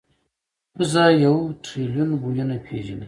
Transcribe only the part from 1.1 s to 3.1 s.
یو ټریلیون بویونه پېژني.